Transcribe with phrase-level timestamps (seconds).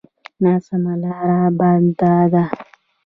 [0.43, 2.43] ناسمه لاره بده ده.